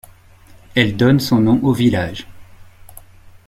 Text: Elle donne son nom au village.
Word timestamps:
Elle 0.73 0.97
donne 0.97 1.19
son 1.19 1.41
nom 1.41 1.59
au 1.61 1.73
village. 1.73 2.25